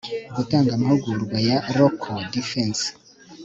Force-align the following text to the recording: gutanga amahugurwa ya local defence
gutanga 0.35 0.71
amahugurwa 0.77 1.37
ya 1.47 1.57
local 1.77 2.19
defence 2.33 2.83